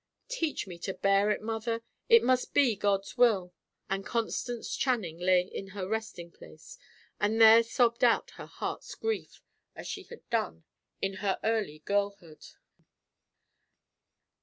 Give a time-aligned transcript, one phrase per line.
[0.29, 1.83] "Teach me to bear it, mother.
[2.09, 3.53] It must be God's will."
[3.87, 6.79] And Constance Channing lay in her resting place,
[7.19, 9.43] and there sobbed out her heart's grief,
[9.75, 10.63] as she had done
[11.03, 12.43] in her early girlhood.